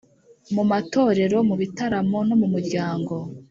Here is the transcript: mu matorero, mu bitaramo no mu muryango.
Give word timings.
mu 0.55 0.63
matorero, 0.71 1.37
mu 1.49 1.55
bitaramo 1.61 2.17
no 2.27 2.35
mu 2.41 2.47
muryango. 2.53 3.13